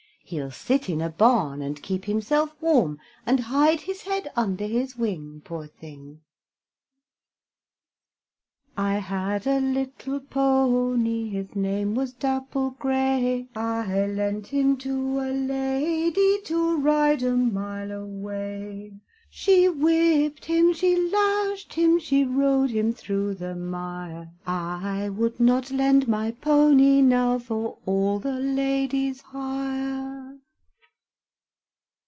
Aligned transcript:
He'll 0.23 0.49
sit 0.51 0.87
in 0.87 1.01
a 1.01 1.09
barn, 1.09 1.61
And 1.61 1.83
keep 1.83 2.05
himself 2.05 2.55
warm, 2.61 2.99
And 3.25 3.37
hide 3.41 3.81
his 3.81 4.03
head 4.03 4.31
under 4.33 4.65
his 4.65 4.95
wing, 4.95 5.41
Poor 5.43 5.67
thing! 5.67 6.21
I 8.77 8.93
had 8.99 9.45
a 9.45 9.59
little 9.59 10.21
pony, 10.21 11.27
His 11.31 11.53
name 11.53 11.95
was 11.95 12.13
Dapple 12.13 12.69
gray, 12.79 13.49
I 13.57 14.05
lent 14.05 14.47
him 14.47 14.77
to 14.77 15.19
a 15.19 15.27
lady, 15.35 16.39
To 16.43 16.77
ride 16.77 17.23
a 17.23 17.35
mile 17.35 17.91
away; 17.91 18.93
She 19.33 19.69
whipped 19.69 20.43
him, 20.45 20.73
she 20.73 20.97
lashed 21.09 21.73
him, 21.75 21.99
She 21.99 22.25
rode 22.25 22.69
him 22.69 22.91
through 22.93 23.35
the 23.35 23.55
mire; 23.55 24.29
I 24.45 25.07
would 25.09 25.39
not 25.39 25.71
lend 25.71 26.07
my 26.09 26.31
pony 26.31 27.01
now 27.01 27.39
For 27.39 27.77
all 27.85 28.19
the 28.19 28.39
lady's 28.39 29.21
hire. 29.21 30.19